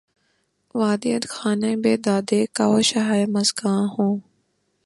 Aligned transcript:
ودیعت 0.79 1.23
خانۂ 1.33 1.71
بیدادِ 1.83 2.29
کاوشہائے 2.57 3.25
مژگاں 3.33 3.81
ہوں 3.93 4.13